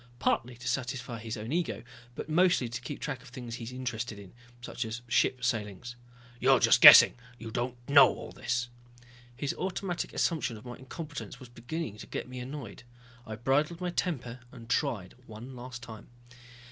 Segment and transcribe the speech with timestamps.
[0.17, 1.83] Partly to satisfy his own ego,
[2.15, 4.33] but mostly to keep track of the things he is interested in.
[4.59, 5.95] Such as ship sailings."
[6.39, 8.69] "You're just guessing you don't know all this."
[9.35, 12.81] His automatic assumption of my incompetence was beginning to get me annoyed.
[13.27, 16.07] I bridled my temper and tried one last time.